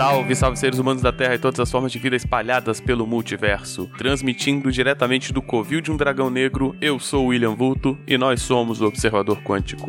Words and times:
Salve, 0.00 0.34
salve 0.34 0.56
seres 0.56 0.78
humanos 0.78 1.02
da 1.02 1.12
Terra 1.12 1.34
e 1.34 1.38
todas 1.38 1.60
as 1.60 1.70
formas 1.70 1.92
de 1.92 1.98
vida 1.98 2.16
espalhadas 2.16 2.80
pelo 2.80 3.06
multiverso. 3.06 3.86
Transmitindo 3.98 4.72
diretamente 4.72 5.30
do 5.30 5.42
covil 5.42 5.82
de 5.82 5.92
um 5.92 5.96
dragão 5.98 6.30
negro, 6.30 6.74
eu 6.80 6.98
sou 6.98 7.26
o 7.26 7.28
William 7.28 7.54
Vulto 7.54 7.98
e 8.06 8.16
nós 8.16 8.40
somos 8.40 8.80
o 8.80 8.86
Observador 8.86 9.42
Quântico. 9.42 9.88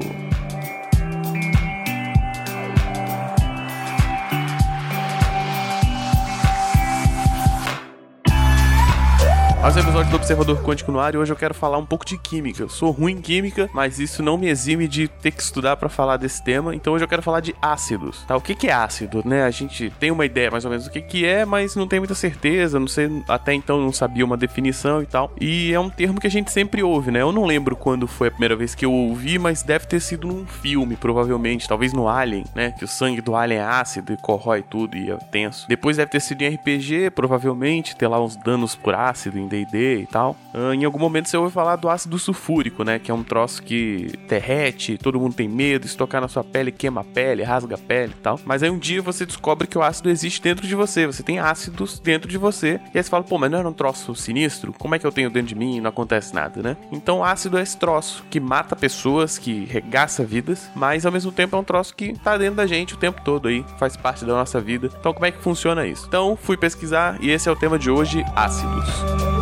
Mais 9.61 9.77
um 9.77 9.79
episódio 9.79 10.09
do 10.09 10.15
Observador 10.15 10.63
Quântico 10.63 10.91
no 10.91 10.99
ar 10.99 11.13
e 11.13 11.19
hoje 11.19 11.31
eu 11.31 11.35
quero 11.35 11.53
falar 11.53 11.77
um 11.77 11.85
pouco 11.85 12.03
de 12.03 12.17
química. 12.17 12.63
Eu 12.63 12.67
sou 12.67 12.89
ruim 12.89 13.13
em 13.13 13.21
química, 13.21 13.69
mas 13.71 13.99
isso 13.99 14.23
não 14.23 14.35
me 14.35 14.49
exime 14.49 14.87
de 14.87 15.07
ter 15.07 15.29
que 15.29 15.39
estudar 15.39 15.77
para 15.77 15.87
falar 15.87 16.17
desse 16.17 16.43
tema. 16.43 16.75
Então 16.75 16.93
hoje 16.93 17.03
eu 17.03 17.07
quero 17.07 17.21
falar 17.21 17.41
de 17.41 17.55
ácidos. 17.61 18.23
Tá? 18.27 18.35
O 18.35 18.41
que, 18.41 18.55
que 18.55 18.69
é 18.69 18.73
ácido, 18.73 19.21
né? 19.23 19.43
A 19.43 19.51
gente 19.51 19.91
tem 19.99 20.09
uma 20.09 20.25
ideia 20.25 20.49
mais 20.49 20.65
ou 20.65 20.71
menos 20.71 20.85
do 20.85 20.91
que, 20.91 20.99
que 20.99 21.23
é, 21.27 21.45
mas 21.45 21.75
não 21.75 21.87
tem 21.87 21.99
muita 21.99 22.15
certeza. 22.15 22.79
Não 22.79 22.87
sei, 22.87 23.23
até 23.27 23.53
então 23.53 23.79
não 23.79 23.93
sabia 23.93 24.25
uma 24.25 24.35
definição 24.35 25.03
e 25.03 25.05
tal. 25.05 25.31
E 25.39 25.71
é 25.71 25.79
um 25.79 25.91
termo 25.91 26.19
que 26.19 26.25
a 26.25 26.31
gente 26.31 26.51
sempre 26.51 26.81
ouve, 26.81 27.11
né? 27.11 27.21
Eu 27.21 27.31
não 27.31 27.45
lembro 27.45 27.75
quando 27.75 28.07
foi 28.07 28.29
a 28.29 28.31
primeira 28.31 28.55
vez 28.55 28.73
que 28.73 28.83
eu 28.83 28.91
ouvi, 28.91 29.37
mas 29.37 29.61
deve 29.61 29.85
ter 29.85 29.99
sido 29.99 30.25
num 30.27 30.47
filme, 30.47 30.95
provavelmente, 30.95 31.69
talvez 31.69 31.93
no 31.93 32.09
Alien, 32.09 32.45
né? 32.55 32.71
Que 32.71 32.83
o 32.83 32.87
sangue 32.87 33.21
do 33.21 33.35
Alien 33.35 33.61
é 33.61 33.63
ácido 33.63 34.11
e 34.11 34.17
corrói 34.17 34.63
tudo 34.63 34.97
e 34.97 35.11
é 35.11 35.17
tenso. 35.17 35.67
Depois 35.67 35.97
deve 35.97 36.09
ter 36.09 36.19
sido 36.19 36.41
em 36.41 36.49
RPG, 36.55 37.11
provavelmente, 37.11 37.95
ter 37.95 38.07
lá 38.07 38.19
uns 38.19 38.35
danos 38.35 38.75
por 38.75 38.95
ácido 38.95 39.50
D&D 39.51 40.01
e 40.01 40.05
tal. 40.07 40.35
Uh, 40.53 40.73
em 40.73 40.85
algum 40.85 40.99
momento 40.99 41.27
você 41.27 41.37
ouve 41.37 41.53
falar 41.53 41.75
do 41.75 41.89
ácido 41.89 42.17
sulfúrico, 42.17 42.83
né? 42.83 42.99
Que 42.99 43.11
é 43.11 43.13
um 43.13 43.23
troço 43.23 43.61
que 43.61 44.11
derrete, 44.27 44.97
todo 44.97 45.19
mundo 45.19 45.35
tem 45.35 45.47
medo, 45.47 45.87
se 45.87 45.97
tocar 45.97 46.21
na 46.21 46.27
sua 46.27 46.43
pele 46.43 46.71
queima 46.71 47.01
a 47.01 47.03
pele, 47.03 47.43
rasga 47.43 47.75
a 47.75 47.77
pele 47.77 48.13
e 48.17 48.21
tal. 48.21 48.39
Mas 48.45 48.63
aí 48.63 48.69
um 48.69 48.79
dia 48.79 49.01
você 49.01 49.25
descobre 49.25 49.67
que 49.67 49.77
o 49.77 49.83
ácido 49.83 50.09
existe 50.09 50.41
dentro 50.41 50.65
de 50.65 50.75
você, 50.75 51.05
você 51.05 51.23
tem 51.23 51.39
ácidos 51.39 51.99
dentro 51.99 52.29
de 52.29 52.37
você. 52.37 52.79
E 52.93 52.97
aí 52.97 53.03
você 53.03 53.09
fala, 53.09 53.23
pô, 53.23 53.37
mas 53.37 53.51
não 53.51 53.59
era 53.59 53.69
um 53.69 53.73
troço 53.73 54.15
sinistro? 54.15 54.73
Como 54.73 54.95
é 54.95 54.99
que 54.99 55.05
eu 55.05 55.11
tenho 55.11 55.29
dentro 55.29 55.49
de 55.49 55.55
mim 55.55 55.77
e 55.77 55.81
não 55.81 55.89
acontece 55.89 56.33
nada, 56.33 56.61
né? 56.61 56.77
Então 56.91 57.23
ácido 57.23 57.57
é 57.57 57.61
esse 57.61 57.77
troço 57.77 58.23
que 58.29 58.39
mata 58.39 58.75
pessoas, 58.75 59.37
que 59.37 59.65
regaça 59.65 60.23
vidas, 60.23 60.69
mas 60.75 61.05
ao 61.05 61.11
mesmo 61.11 61.31
tempo 61.31 61.55
é 61.55 61.59
um 61.59 61.63
troço 61.63 61.95
que 61.95 62.13
tá 62.19 62.37
dentro 62.37 62.55
da 62.55 62.67
gente 62.67 62.93
o 62.93 62.97
tempo 62.97 63.21
todo 63.23 63.47
aí, 63.47 63.65
faz 63.77 63.97
parte 63.97 64.25
da 64.25 64.33
nossa 64.33 64.59
vida. 64.61 64.89
Então 64.99 65.13
como 65.13 65.25
é 65.25 65.31
que 65.31 65.41
funciona 65.41 65.85
isso? 65.85 66.05
Então 66.07 66.37
fui 66.37 66.57
pesquisar 66.57 67.17
e 67.21 67.29
esse 67.29 67.49
é 67.49 67.51
o 67.51 67.55
tema 67.55 67.77
de 67.77 67.89
hoje, 67.89 68.23
ácidos. 68.35 69.40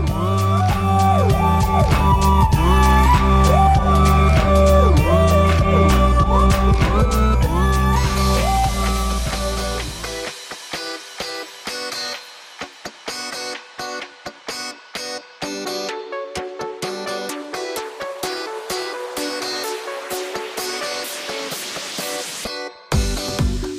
Música 1.69 2.98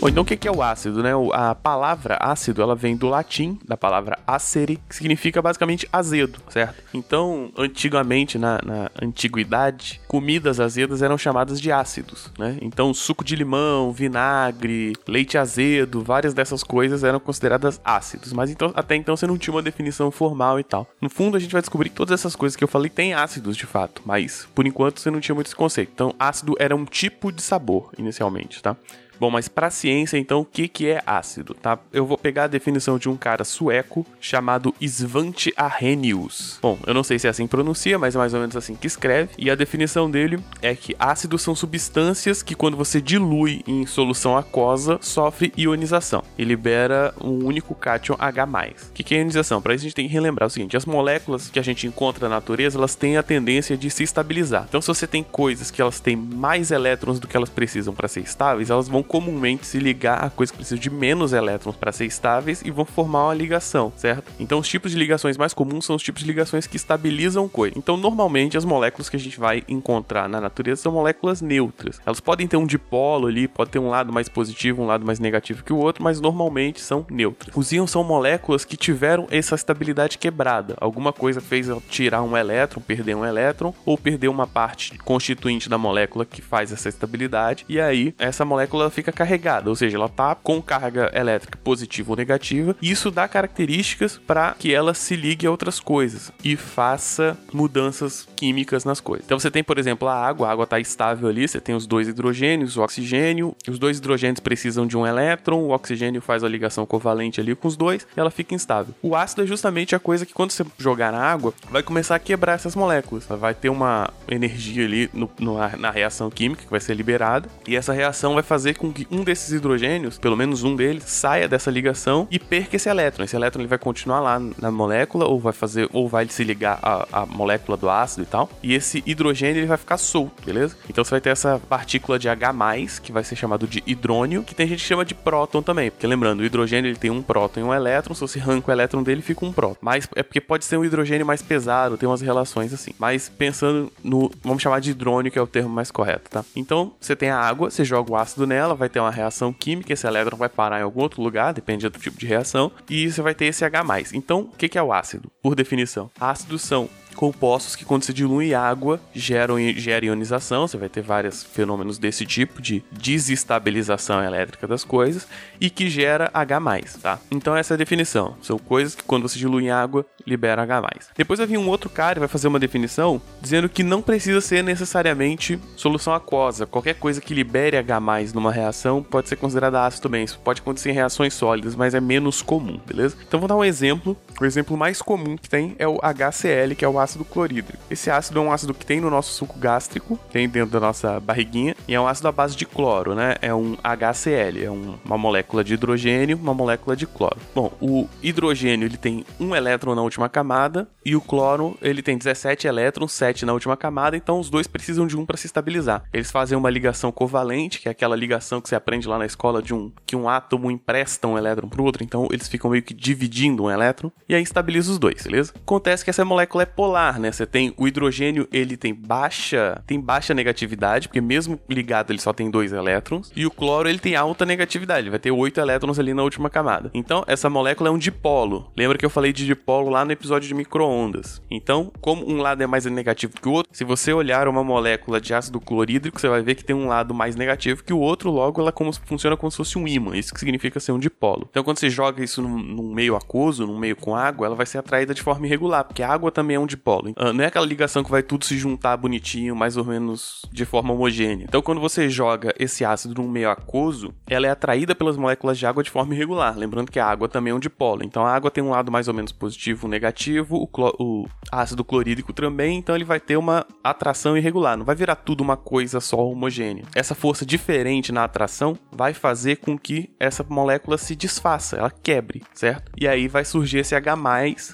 Bom, 0.01 0.09
então 0.09 0.23
o 0.23 0.27
que 0.27 0.49
é 0.49 0.51
o 0.51 0.63
ácido, 0.63 1.03
né? 1.03 1.11
A 1.35 1.55
palavra 1.55 2.17
ácido, 2.19 2.63
ela 2.63 2.75
vem 2.75 2.97
do 2.97 3.07
latim, 3.07 3.59
da 3.69 3.77
palavra 3.77 4.19
acere, 4.27 4.79
que 4.89 4.97
significa 4.97 5.43
basicamente 5.43 5.87
azedo, 5.93 6.39
certo? 6.49 6.83
Então, 6.95 7.53
antigamente, 7.55 8.39
na, 8.39 8.59
na 8.65 8.91
antiguidade, 9.03 10.01
comidas 10.09 10.59
azedas 10.59 11.03
eram 11.03 11.19
chamadas 11.19 11.61
de 11.61 11.71
ácidos, 11.71 12.33
né? 12.39 12.57
Então, 12.63 12.95
suco 12.95 13.23
de 13.23 13.37
limão, 13.37 13.93
vinagre, 13.93 14.95
leite 15.07 15.37
azedo, 15.37 16.03
várias 16.03 16.33
dessas 16.33 16.65
coisas 16.65 17.05
eram 17.05 17.21
consideradas 17.21 17.79
ácidos. 17.85 18.33
Mas 18.33 18.51
então, 18.51 18.73
até 18.75 18.97
então 18.97 19.15
você 19.15 19.27
não 19.27 19.37
tinha 19.37 19.55
uma 19.55 19.63
definição 19.63 20.11
formal 20.11 20.59
e 20.59 20.65
tal. 20.65 20.87
No 20.99 21.11
fundo, 21.11 21.37
a 21.37 21.41
gente 21.41 21.53
vai 21.53 21.61
descobrir 21.61 21.91
que 21.91 21.97
todas 21.97 22.19
essas 22.19 22.35
coisas 22.35 22.57
que 22.57 22.65
eu 22.65 22.69
falei 22.69 22.89
têm 22.89 23.13
ácidos 23.13 23.55
de 23.55 23.67
fato, 23.67 24.01
mas 24.07 24.49
por 24.55 24.67
enquanto 24.67 24.99
você 24.99 25.11
não 25.11 25.21
tinha 25.21 25.35
muito 25.35 25.49
esse 25.49 25.57
conceito. 25.57 25.93
Então, 25.95 26.15
ácido 26.19 26.57
era 26.59 26.75
um 26.75 26.87
tipo 26.87 27.31
de 27.31 27.43
sabor 27.43 27.93
inicialmente, 27.99 28.63
tá? 28.63 28.75
Bom, 29.21 29.31
mas 29.31 29.49
para 29.49 29.67
a 29.67 29.71
ciência, 29.71 30.17
então, 30.17 30.41
o 30.41 30.45
que, 30.47 30.67
que 30.67 30.87
é 30.87 31.03
ácido, 31.07 31.53
tá? 31.53 31.79
Eu 31.93 32.07
vou 32.07 32.17
pegar 32.17 32.45
a 32.45 32.47
definição 32.47 32.99
de 32.99 33.07
um 33.07 33.19
cara 33.19 33.45
sueco 33.45 34.07
chamado 34.19 34.75
Svante 34.81 35.53
Arrhenius. 35.55 36.59
Bom, 36.63 36.79
eu 36.87 36.95
não 36.95 37.05
sei 37.05 37.19
se 37.19 37.27
é 37.27 37.31
assim 37.31 37.45
que 37.45 37.51
pronuncia, 37.51 37.99
mas 37.99 38.15
é 38.15 38.19
mais 38.19 38.33
ou 38.33 38.41
menos 38.41 38.57
assim 38.57 38.75
que 38.75 38.87
escreve. 38.87 39.33
E 39.37 39.51
a 39.51 39.55
definição 39.55 40.11
dele 40.11 40.41
é 40.63 40.75
que 40.75 40.97
ácidos 40.99 41.43
são 41.43 41.55
substâncias 41.55 42.43
que, 42.43 42.55
quando 42.55 42.79
você 42.79 42.99
dilui 42.99 43.63
em 43.67 43.85
solução 43.85 44.39
aquosa, 44.39 44.99
sofre 45.03 45.53
ionização 45.55 46.25
e 46.39 46.45
libera 46.45 47.13
um 47.21 47.45
único 47.45 47.75
cátion 47.75 48.17
H+. 48.19 48.47
O 48.89 48.93
que, 48.95 49.05
que 49.05 49.15
é 49.15 49.19
ionização? 49.19 49.61
Para 49.61 49.75
isso 49.75 49.83
a 49.83 49.89
gente 49.89 49.97
tem 49.97 50.09
que 50.09 50.15
relembrar 50.15 50.47
o 50.47 50.51
seguinte, 50.51 50.79
as 50.79 50.87
moléculas 50.87 51.51
que 51.51 51.59
a 51.59 51.63
gente 51.63 51.87
encontra 51.87 52.27
na 52.27 52.37
natureza, 52.37 52.79
elas 52.79 52.95
têm 52.95 53.19
a 53.19 53.23
tendência 53.23 53.77
de 53.77 53.91
se 53.91 54.03
estabilizar. 54.03 54.65
Então, 54.67 54.81
se 54.81 54.89
você 54.89 55.07
tem 55.07 55.23
coisas 55.23 55.71
que 55.71 55.83
elas 55.83 56.01
têm 56.01 56.17
mais 56.17 56.71
elétrons 56.71 57.21
do 57.21 57.29
que 57.29 57.37
elas 57.37 57.51
precisam 57.51 57.93
para 57.93 58.09
ser 58.09 58.21
estáveis, 58.21 58.71
elas 58.71 58.89
vão 58.89 59.03
comumente 59.11 59.67
se 59.67 59.81
ligar 59.81 60.25
a 60.25 60.31
coisas 60.31 60.53
que 60.53 60.59
precisam 60.59 60.79
de 60.79 60.89
menos 60.89 61.33
elétrons 61.33 61.75
para 61.75 61.91
ser 61.91 62.05
estáveis 62.05 62.63
e 62.65 62.71
vão 62.71 62.85
formar 62.85 63.25
uma 63.25 63.35
ligação, 63.35 63.93
certo? 63.97 64.31
Então, 64.39 64.61
os 64.61 64.69
tipos 64.69 64.93
de 64.93 64.97
ligações 64.97 65.37
mais 65.37 65.53
comuns 65.53 65.85
são 65.85 65.97
os 65.97 66.03
tipos 66.03 66.23
de 66.23 66.29
ligações 66.29 66.65
que 66.69 66.77
estabilizam 66.77 67.49
coisas. 67.49 67.77
Então, 67.77 67.97
normalmente, 67.97 68.57
as 68.57 68.65
moléculas 68.65 69.09
que 69.09 69.17
a 69.17 69.19
gente 69.19 69.41
vai 69.41 69.65
encontrar 69.67 70.29
na 70.29 70.41
natureza 70.41 70.83
são 70.83 70.93
moléculas 70.93 71.43
neutras. 71.43 72.01
Elas 72.07 72.21
podem 72.21 72.47
ter 72.47 72.57
um 72.57 72.65
dipolo 72.65 73.27
ali, 73.27 73.49
pode 73.49 73.71
ter 73.71 73.81
um 73.81 73.89
lado 73.89 74.13
mais 74.13 74.29
positivo, 74.29 74.81
um 74.81 74.87
lado 74.87 75.05
mais 75.05 75.19
negativo 75.19 75.65
que 75.65 75.73
o 75.73 75.79
outro, 75.79 76.05
mas 76.05 76.21
normalmente 76.21 76.81
são 76.81 77.05
neutras. 77.11 77.53
Os 77.57 77.73
íons 77.73 77.91
são 77.91 78.05
moléculas 78.05 78.65
que 78.65 78.77
tiveram 78.77 79.27
essa 79.29 79.57
estabilidade 79.57 80.19
quebrada. 80.19 80.77
Alguma 80.81 81.13
coisa 81.13 81.41
fez 81.41 81.67
tirar 81.89 82.23
um 82.23 82.37
elétron, 82.37 82.81
perder 82.81 83.17
um 83.17 83.25
elétron, 83.25 83.75
ou 83.85 83.99
perder 83.99 84.29
uma 84.29 84.47
parte 84.47 84.97
constituinte 84.99 85.69
da 85.69 85.77
molécula 85.77 86.25
que 86.25 86.41
faz 86.41 86.71
essa 86.71 86.89
estabilidade, 86.89 87.65
e 87.69 87.81
aí 87.81 88.15
essa 88.17 88.45
molécula 88.45 88.89
fica 88.89 89.00
carregada, 89.03 89.69
ou 89.69 89.77
seja, 89.77 89.97
ela 89.97 90.09
tá 90.09 90.35
com 90.35 90.61
carga 90.61 91.11
elétrica 91.15 91.59
positiva 91.63 92.11
ou 92.11 92.17
negativa, 92.17 92.77
e 92.81 92.91
isso 92.91 93.11
dá 93.11 93.27
características 93.27 94.19
para 94.19 94.55
que 94.59 94.75
ela 94.75 94.95
se 94.95 95.17
ligue 95.17 95.47
a 95.47 95.51
outras 95.51 95.81
coisas 95.81 96.33
e 96.45 96.57
faça 96.57 97.37
mudanças 97.53 98.29
químicas 98.37 98.85
nas 98.85 99.01
coisas. 99.01 99.25
Então 99.25 99.39
você 99.39 99.51
tem, 99.51 99.65
por 99.65 99.79
exemplo, 99.79 100.09
a 100.09 100.15
água, 100.15 100.49
a 100.49 100.53
água 100.53 100.65
está 100.65 100.79
estável 100.79 101.29
ali, 101.29 101.47
você 101.47 101.61
tem 101.61 101.75
os 101.75 101.87
dois 101.87 102.09
hidrogênios, 102.09 102.77
o 102.77 102.83
oxigênio, 102.83 103.55
os 103.69 103.79
dois 103.79 103.99
hidrogênios 103.99 104.41
precisam 104.41 104.87
de 104.87 104.97
um 104.97 105.07
elétron, 105.07 105.59
o 105.59 105.71
oxigênio 105.71 106.21
faz 106.21 106.45
a 106.45 106.49
ligação 106.49 106.87
covalente 106.87 107.41
ali 107.41 107.55
com 107.55 107.69
os 107.69 107.77
dois 107.77 108.07
e 108.17 108.21
ela 108.21 108.31
fica 108.31 108.55
instável. 108.55 108.95
O 109.03 109.15
ácido 109.15 109.43
é 109.43 109.47
justamente 109.47 109.95
a 109.95 109.99
coisa 109.99 110.27
que 110.27 110.33
quando 110.33 110.51
você 110.51 110.65
jogar 110.79 111.13
na 111.13 111.21
água, 111.21 111.55
vai 111.71 111.83
começar 111.83 112.15
a 112.15 112.19
quebrar 112.19 112.55
essas 112.55 112.75
moléculas. 112.75 113.27
Vai 113.27 113.55
ter 113.55 113.69
uma 113.69 114.11
energia 114.29 114.85
ali 114.85 115.11
no, 115.13 115.31
no, 115.39 115.55
na 115.77 115.91
reação 115.91 116.31
química 116.31 116.65
que 116.65 116.71
vai 116.71 116.81
ser 116.81 116.95
liberada 116.95 117.49
e 117.67 117.77
essa 117.77 117.93
reação 117.93 118.35
vai 118.35 118.43
fazer 118.43 118.75
com 118.81 118.91
que 118.91 119.07
um 119.11 119.23
desses 119.23 119.53
hidrogênios, 119.53 120.19
pelo 120.19 120.37
menos 120.37 120.65
um 120.65 120.75
deles, 120.75 121.05
saia 121.05 121.47
dessa 121.47 121.71
ligação 121.71 122.27
e 122.31 122.39
perca 122.39 122.77
esse 122.77 122.89
elétron. 122.89 123.25
Esse 123.25 123.37
elétron 123.37 123.61
ele 123.61 123.69
vai 123.69 123.79
continuar 123.79 124.21
lá 124.21 124.41
na 124.59 124.71
molécula 124.71 125.27
ou 125.27 125.39
vai 125.39 125.53
fazer 125.53 125.89
ou 125.93 126.09
vai 126.09 126.27
se 126.29 126.43
ligar 126.43 126.79
à, 126.83 127.07
à 127.13 127.27
molécula 127.27 127.77
do 127.77 127.91
ácido 127.91 128.23
e 128.23 128.27
tal. 128.27 128.49
E 128.63 128.75
esse 128.75 129.03
hidrogênio 129.07 129.61
ele 129.61 129.67
vai 129.67 129.77
ficar 129.77 129.99
solto, 129.99 130.43
beleza? 130.45 130.77
Então 130.89 131.05
você 131.05 131.11
vai 131.11 131.21
ter 131.21 131.29
essa 131.29 131.61
partícula 131.69 132.19
de 132.19 132.29
H+, 132.29 132.55
que 133.03 133.13
vai 133.13 133.23
ser 133.23 133.37
chamado 133.37 133.67
de 133.67 133.83
hidrônio, 133.87 134.43
que 134.43 134.55
tem 134.55 134.67
gente 134.67 134.81
que 134.81 134.89
chama 134.89 135.05
de 135.05 135.15
próton 135.15 135.63
também, 135.63 135.91
porque 135.91 136.07
lembrando, 136.07 136.41
o 136.41 136.45
hidrogênio 136.45 136.89
ele 136.89 136.99
tem 136.99 137.11
um 137.11 137.21
próton 137.21 137.61
e 137.61 137.63
um 137.63 137.75
elétron, 137.75 138.15
se 138.15 138.23
você 138.23 138.41
arranca 138.41 138.71
o 138.71 138.75
elétron 138.75 139.03
dele, 139.03 139.21
fica 139.21 139.45
um 139.45 139.53
próton. 139.53 139.77
Mas 139.83 140.09
é 140.17 140.23
porque 140.23 140.41
pode 140.41 140.65
ser 140.65 140.79
um 140.79 140.85
hidrogênio 140.85 141.27
mais 141.27 141.43
pesado, 141.43 141.99
tem 141.99 142.09
umas 142.09 142.23
relações 142.23 142.73
assim. 142.73 142.93
Mas 142.99 143.29
pensando 143.29 143.93
no, 144.03 144.31
vamos 144.43 144.63
chamar 144.63 144.81
de 144.81 144.91
hidrônio, 144.91 145.31
que 145.31 145.39
é 145.39 145.43
o 145.43 145.47
termo 145.47 145.69
mais 145.69 145.91
correto, 145.91 146.31
tá? 146.31 146.45
Então, 146.57 146.93
você 146.99 147.15
tem 147.15 147.29
a 147.29 147.39
água, 147.39 147.71
você 147.71 147.85
joga 147.85 148.13
o 148.13 148.17
ácido 148.17 148.47
nela, 148.47 148.70
vai 148.75 148.89
ter 148.89 149.01
uma 149.01 149.11
reação 149.11 149.53
química, 149.53 149.93
esse 149.93 150.07
elétron 150.07 150.37
vai 150.37 150.49
parar 150.49 150.81
em 150.81 150.83
algum 150.83 151.01
outro 151.01 151.23
lugar, 151.23 151.53
depende 151.53 151.89
do 151.89 151.99
tipo 151.99 152.19
de 152.19 152.27
reação, 152.27 152.71
e 152.89 153.11
você 153.11 153.23
vai 153.23 153.35
ter 153.35 153.47
esse 153.47 153.65
H+. 153.65 153.85
Então, 154.15 154.41
o 154.41 154.57
que 154.57 154.79
é 154.79 154.83
o 154.83 154.93
ácido? 154.93 155.31
Por 155.43 155.55
definição, 155.55 156.11
ácidos 156.21 156.63
são 156.63 156.89
compostos 157.15 157.77
que 157.77 157.85
quando 157.85 158.05
se 158.05 158.13
dilui 158.13 158.55
água 158.55 159.01
geram 159.15 159.57
gera 159.77 160.07
ionização, 160.07 160.67
você 160.67 160.77
vai 160.77 160.89
ter 160.89 161.03
vários 161.03 161.43
fenômenos 161.43 161.99
desse 161.99 162.25
tipo 162.25 162.61
de 162.63 162.83
desestabilização 162.93 164.23
elétrica 164.23 164.67
das 164.67 164.85
coisas 164.85 165.27
e 165.61 165.69
que 165.71 165.91
gera 165.91 166.31
H+, 166.33 166.61
tá? 167.03 167.19
Então 167.31 167.57
essa 167.57 167.75
é 167.75 167.77
a 167.77 167.79
definição. 167.79 168.37
São 168.43 168.59
coisas 168.59 168.95
que 168.95 169.05
quando 169.05 169.29
você 169.29 169.39
dilui 169.39 169.71
água 169.71 170.05
libera 170.27 170.63
H+. 170.63 170.91
Depois 171.17 171.39
vai 171.39 171.47
vir 171.47 171.59
um 171.59 171.69
outro 171.69 171.91
cara 171.91 172.19
e 172.19 172.21
vai 172.21 172.29
fazer 172.29 172.49
uma 172.49 172.59
definição 172.59 173.21
dizendo 173.41 173.69
que 173.69 173.83
não 173.83 174.03
precisa 174.03 174.41
ser 174.41 174.63
necessariamente 174.63 175.59
solução 175.77 176.15
aquosa. 176.15 176.67
Qualquer 176.67 176.95
coisa 176.95 177.21
que 177.21 177.35
libere 177.35 177.77
H+, 177.77 178.01
numa 178.35 178.53
reação 178.53 179.03
pode 179.03 179.29
ser 179.29 179.37
considerada 179.37 179.85
ácido 179.85 180.03
também. 180.03 180.25
Isso 180.25 180.39
pode 180.39 180.61
acontecer 180.61 180.91
em 180.91 180.95
reações 180.95 181.35
sólidas, 181.35 181.75
mas 181.75 181.95
é 181.95 182.01
menos 182.01 182.43
comum, 182.43 182.81
beleza? 182.87 183.17
Então 183.27 183.41
vou 183.41 183.49
dar 183.49 183.57
um 183.57 183.65
exemplo. 183.65 184.17
O 184.41 184.45
exemplo 184.45 184.77
mais 184.77 185.03
comum 185.03 185.37
que 185.37 185.49
tem 185.49 185.75
é 185.79 185.87
o 185.87 185.99
HCl, 185.99 186.75
que 186.77 186.85
é 186.85 186.89
o 186.89 187.00
ácido 187.01 187.25
clorídrico. 187.25 187.83
Esse 187.91 188.11
ácido 188.11 188.39
é 188.39 188.43
um 188.43 188.53
ácido 188.53 188.75
que 188.75 188.87
tem 188.87 189.01
no 189.01 189.11
nosso 189.11 189.33
suco 189.33 189.59
gástrico, 189.59 190.19
tem 190.31 190.49
dentro 190.49 190.71
da 190.71 190.81
nossa 190.81 191.21
barriguinha, 191.21 191.75
e 191.87 191.95
é 191.95 192.01
um 192.01 192.07
ácido 192.07 192.29
à 192.29 192.33
base 192.33 192.57
de 192.57 192.67
cloro, 192.67 193.15
né? 193.15 193.37
É 193.41 193.55
um 193.55 193.77
HCl, 193.83 194.65
é 194.65 194.71
um, 194.71 194.99
uma 195.05 195.19
molécula 195.19 195.65
de 195.65 195.75
hidrogênio, 195.75 196.37
uma 196.37 196.55
molécula 196.55 196.97
de 196.97 197.07
cloro. 197.07 197.37
Bom, 197.55 197.73
o 197.81 198.09
hidrogênio 198.23 198.87
ele 198.87 198.97
tem 198.97 199.25
um 199.39 199.55
elétron 199.55 199.95
na 199.95 200.03
última 200.03 200.29
camada 200.29 200.89
e 201.05 201.17
o 201.17 201.21
cloro 201.21 201.77
ele 201.81 202.03
tem 202.03 202.17
17 202.17 202.67
elétrons, 202.67 203.13
7 203.13 203.45
na 203.45 203.53
última 203.53 203.77
camada, 203.77 204.17
então 204.17 204.39
os 204.39 204.51
dois 204.51 204.67
precisam 204.67 205.07
de 205.07 205.17
um 205.17 205.25
para 205.25 205.37
se 205.37 205.47
estabilizar. 205.47 206.05
Eles 206.13 206.31
fazem 206.31 206.57
uma 206.57 206.71
ligação 206.71 207.11
covalente, 207.11 207.81
que 207.81 207.89
é 207.89 207.91
aquela 207.91 208.17
ligação 208.17 208.61
que 208.61 208.69
você 208.69 208.75
aprende 208.75 209.09
lá 209.09 209.19
na 209.19 209.27
escola 209.27 209.63
de 209.63 209.75
um 209.75 209.91
que 210.07 210.17
um 210.17 210.29
átomo 210.29 210.71
empresta 210.71 211.27
um 211.27 211.39
elétron 211.39 211.69
para 211.69 211.81
o 211.81 211.85
outro, 211.85 212.03
então 212.03 212.29
eles 212.31 212.49
ficam 212.49 212.71
meio 212.71 212.83
que 212.83 212.95
dividindo 212.95 213.65
um 213.65 213.71
elétron 213.71 214.11
e 214.29 214.35
aí 214.35 214.43
estabiliza 214.43 214.93
os 214.93 214.99
dois, 214.99 215.23
beleza? 215.23 215.53
Acontece 215.57 216.05
que 216.05 216.11
essa 216.11 216.25
molécula 216.25 216.63
é 216.63 216.67
polar, 216.67 216.90
né? 217.19 217.33
Você 217.33 217.47
tem 217.47 217.73
o 217.77 217.87
hidrogênio, 217.87 218.49
ele 218.53 218.77
tem 218.77 218.95
baixa, 218.95 219.83
tem 219.87 220.01
baixa 220.01 220.35
negatividade, 220.35 221.09
porque 221.09 221.21
mesmo 221.21 221.61
ligado 221.69 222.11
ele 222.11 222.21
só 222.21 222.33
tem 222.33 222.51
dois 222.51 222.73
elétrons, 222.73 223.33
e 223.35 223.47
o 223.47 223.51
cloro 223.51 223.89
ele 223.89 223.99
tem 223.99 224.17
alta 224.17 224.45
negatividade, 224.45 225.03
ele 225.03 225.11
vai 225.11 225.19
ter 225.19 225.31
oito 225.31 225.61
elétrons 225.61 225.99
ali 225.99 226.15
na 226.15 226.23
última 226.23 226.51
camada. 226.51 226.91
Então, 226.95 227.25
essa 227.27 227.49
molécula 227.51 227.89
é 227.89 227.93
um 227.93 227.99
dipolo. 227.99 228.71
Lembra 228.77 228.99
que 228.99 229.05
eu 229.05 229.11
falei 229.11 229.33
de 229.33 229.47
dipolo 229.47 229.91
lá 229.91 230.05
no 230.05 230.13
episódio 230.13 230.49
de 230.49 230.55
microondas? 230.55 231.43
Então, 231.51 231.93
como 232.01 232.29
um 232.29 232.39
lado 232.39 232.63
é 232.63 232.67
mais 232.67 232.85
negativo 232.87 233.35
que 233.41 233.49
o 233.49 233.53
outro, 233.53 233.71
se 233.75 233.85
você 233.85 234.13
olhar 234.13 234.49
uma 234.49 234.65
molécula 234.65 235.21
de 235.21 235.33
ácido 235.35 235.61
clorídrico, 235.61 236.21
você 236.21 236.29
vai 236.29 236.43
ver 236.43 236.55
que 236.55 236.65
tem 236.65 236.75
um 236.75 236.89
lado 236.89 237.15
mais 237.15 237.37
negativo 237.37 237.85
que 237.85 237.93
o 237.93 237.99
outro, 237.99 238.31
logo 238.31 238.61
ela 238.61 238.73
como, 238.73 238.93
funciona 238.93 239.37
como 239.37 239.51
se 239.51 239.57
fosse 239.57 239.79
um 239.79 239.87
ímã. 239.87 240.17
Isso 240.17 240.33
que 240.33 240.41
significa 240.41 240.81
ser 240.81 240.93
um 240.93 240.99
dipolo. 240.99 241.47
Então, 241.51 241.63
quando 241.63 241.79
você 241.79 241.91
joga 241.91 242.23
isso 242.23 242.43
num, 242.43 242.59
num 242.59 242.95
meio 242.95 243.17
aquoso, 243.17 243.67
num 243.67 243.79
meio 243.79 243.97
com 243.97 244.15
água, 244.15 244.47
ela 244.47 244.57
vai 244.57 244.67
ser 244.67 244.79
atraída 244.79 245.15
de 245.15 245.23
forma 245.23 245.47
irregular, 245.47 245.85
porque 245.85 246.03
a 246.03 246.09
água 246.09 246.31
também 246.31 246.57
é 246.57 246.61
um 246.61 246.67
dipolo. 246.67 246.80
Uh, 247.11 247.33
não 247.33 247.45
é 247.45 247.47
aquela 247.47 247.67
ligação 247.67 248.03
que 248.03 248.11
vai 248.11 248.23
tudo 248.23 248.45
se 248.45 248.57
juntar 248.57 248.97
bonitinho, 248.97 249.55
mais 249.55 249.77
ou 249.77 249.85
menos 249.85 250.43
de 250.53 250.65
forma 250.65 250.93
homogênea. 250.93 251.45
Então, 251.49 251.63
quando 251.63 251.81
você 251.81 252.09
joga 252.09 252.55
esse 252.59 252.85
ácido 252.85 253.21
num 253.21 253.29
meio 253.29 253.51
aquoso, 253.51 254.15
ela 254.29 254.47
é 254.47 254.51
atraída 254.51 254.95
pelas 254.95 255.17
moléculas 255.17 255.59
de 255.59 255.67
água 255.67 255.83
de 255.83 255.91
forma 255.91 256.15
irregular. 256.15 256.57
Lembrando 256.57 256.91
que 256.91 256.99
a 256.99 257.07
água 257.07 257.29
também 257.29 257.53
é 257.53 257.55
um 257.55 257.61
dipolo. 257.61 258.03
Então, 258.05 258.25
a 258.25 258.33
água 258.33 258.51
tem 258.51 258.63
um 258.63 258.71
lado 258.71 258.91
mais 258.91 259.09
ou 259.09 259.15
menos 259.15 259.33
positivo, 259.33 259.89
negativo, 259.89 260.57
o, 260.57 260.69
o 260.99 261.27
ácido 261.51 261.85
clorídrico 261.85 262.33
também, 262.33 262.79
então 262.79 262.95
ele 262.95 263.05
vai 263.05 263.21
ter 263.21 263.37
uma 263.37 263.67
atração 263.83 264.37
irregular. 264.37 264.77
Não 264.77 264.85
vai 264.85 264.95
virar 264.95 265.17
tudo 265.17 265.41
uma 265.41 265.57
coisa 265.57 266.01
só 266.01 266.19
homogênea. 266.19 266.85
Essa 266.95 267.15
força 267.15 267.45
diferente 267.45 268.13
na 268.13 268.25
atração 268.25 268.77
vai 268.93 269.15
fazer 269.15 269.57
com 269.57 269.79
que 269.79 270.11
essa 270.19 270.45
molécula 270.49 270.99
se 270.99 271.15
desfaça, 271.15 271.77
ela 271.77 271.91
quebre, 271.91 272.43
certo? 272.55 272.93
E 272.97 273.07
aí 273.07 273.29
vai 273.29 273.45
surgir 273.45 273.79
esse 273.79 273.95
H+, 273.95 274.17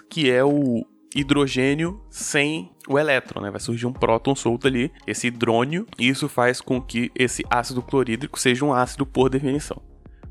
que 0.08 0.30
é 0.30 0.44
o 0.44 0.84
hidrogênio 1.16 2.00
sem 2.10 2.70
o 2.88 2.98
elétron, 2.98 3.40
né? 3.40 3.50
Vai 3.50 3.60
surgir 3.60 3.86
um 3.86 3.92
próton 3.92 4.34
solto 4.34 4.66
ali, 4.66 4.92
esse 5.06 5.28
hidrônio, 5.28 5.86
e 5.98 6.08
isso 6.08 6.28
faz 6.28 6.60
com 6.60 6.80
que 6.80 7.10
esse 7.14 7.44
ácido 7.50 7.82
clorídrico 7.82 8.38
seja 8.38 8.64
um 8.64 8.72
ácido 8.72 9.06
por 9.06 9.28
definição. 9.28 9.80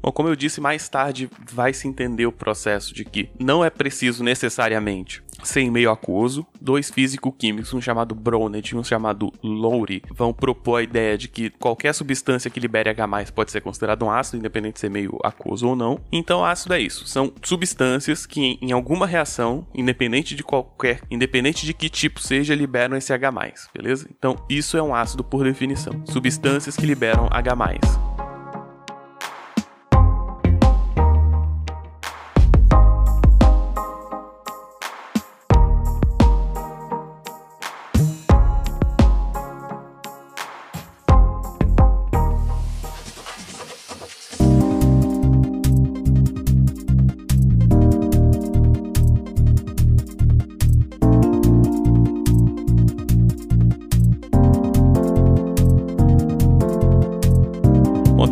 Bom, 0.06 0.12
como 0.12 0.30
eu 0.30 0.36
disse, 0.36 0.62
mais 0.62 0.88
tarde 0.88 1.28
vai 1.52 1.74
se 1.74 1.88
entender 1.88 2.28
o 2.28 2.32
processo 2.32 2.94
de 2.94 3.04
que 3.04 3.28
não 3.40 3.66
é 3.66 3.72
preciso 3.72 4.24
necessariamente 4.24 5.24
ser 5.44 5.62
em 5.62 5.72
meio 5.72 5.90
aquoso. 5.90 6.46
Dois 6.62 6.92
físico-químicos, 6.92 7.74
um 7.74 7.82
chamado 7.82 8.14
Bronet 8.14 8.70
e 8.70 8.78
um 8.78 8.84
chamado 8.84 9.34
Lowry, 9.42 10.04
vão 10.14 10.32
propor 10.32 10.76
a 10.76 10.84
ideia 10.84 11.18
de 11.18 11.28
que 11.28 11.50
qualquer 11.50 11.92
substância 11.92 12.52
que 12.52 12.60
libere 12.60 12.88
H+, 12.88 13.32
pode 13.34 13.52
ser 13.52 13.62
considerado 13.62 14.06
um 14.06 14.12
ácido, 14.12 14.38
independente 14.38 14.76
de 14.76 14.82
ser 14.82 14.92
meio 14.92 15.18
aquoso 15.24 15.68
ou 15.68 15.76
não. 15.76 16.00
Então, 16.12 16.46
ácido 16.46 16.76
é 16.76 16.80
isso. 16.80 17.08
São 17.08 17.34
substâncias 17.42 18.28
que, 18.28 18.60
em 18.62 18.72
alguma 18.72 19.08
reação, 19.08 19.66
independente 19.74 20.36
de 20.36 20.44
qualquer, 20.44 21.02
independente 21.10 21.66
de 21.66 21.74
que 21.74 21.90
tipo 21.90 22.20
seja, 22.20 22.54
liberam 22.54 22.96
esse 22.96 23.12
H+, 23.12 23.32
beleza? 23.74 24.08
Então, 24.16 24.36
isso 24.48 24.78
é 24.78 24.84
um 24.84 24.94
ácido 24.94 25.24
por 25.24 25.44
definição. 25.44 26.04
Substâncias 26.06 26.78
que 26.78 26.86
liberam 26.86 27.28
H+. 27.32 27.56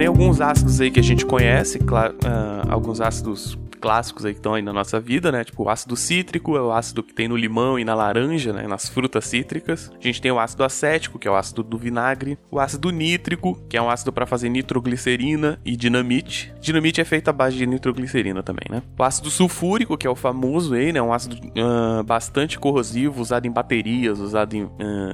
Alguns 0.07 0.42
ácidos 0.42 0.81
aí 0.81 0.92
que 0.92 1.00
a 1.00 1.04
gente 1.04 1.25
conhece, 1.25 1.80
claro, 1.80 2.16
uh, 2.24 2.72
alguns 2.72 3.00
ácidos 3.01 3.57
clássicos 3.83 4.24
aí 4.24 4.31
que 4.31 4.39
estão 4.39 4.53
aí 4.53 4.62
na 4.62 4.71
nossa 4.71 4.97
vida, 4.97 5.30
né? 5.30 5.44
Tipo 5.44 5.63
o 5.63 5.69
ácido 5.69 5.97
cítrico, 5.97 6.56
é 6.56 6.62
o 6.62 6.71
ácido 6.71 7.03
que 7.03 7.13
tem 7.13 7.27
no 7.27 7.35
limão 7.35 7.77
e 7.77 7.83
na 7.83 7.94
laranja, 7.94 8.53
né? 8.53 8.65
Nas 8.65 8.88
frutas 8.88 9.25
cítricas. 9.25 9.91
A 10.00 10.01
gente 10.01 10.21
tem 10.21 10.31
o 10.31 10.39
ácido 10.39 10.63
acético, 10.63 11.19
que 11.19 11.27
é 11.27 11.31
o 11.31 11.35
ácido 11.35 11.62
do 11.62 11.77
vinagre. 11.77 12.39
O 12.50 12.62
ácido 12.62 12.89
nítrico, 12.91 13.62
que 13.68 13.75
é 13.75 13.81
um 13.81 13.89
ácido 13.89 14.13
para 14.13 14.25
fazer 14.25 14.47
nitroglicerina 14.47 15.59
e 15.65 15.75
dinamite. 15.75 16.53
Dinamite 16.62 17.01
é 17.01 17.03
feito 17.03 17.27
à 17.27 17.33
base 17.33 17.57
de 17.57 17.68
nitroglicerina 17.68 18.41
também, 18.41 18.63
né? 18.69 18.81
O 18.97 19.03
ácido 19.03 19.30
sulfúrico, 19.30 19.97
que 19.97 20.07
é 20.07 20.09
o 20.09 20.15
famoso 20.15 20.75
aí, 20.75 20.94
né? 20.94 21.01
Um 21.01 21.12
ácido 21.12 21.35
uh, 21.35 22.01
bastante 22.06 22.57
corrosivo, 22.57 23.21
usado 23.21 23.45
em 23.47 23.51
baterias, 23.51 24.18
usado 24.18 24.56
em, 24.56 24.63
uh, 24.63 24.71